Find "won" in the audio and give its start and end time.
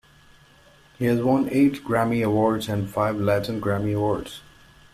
1.21-1.47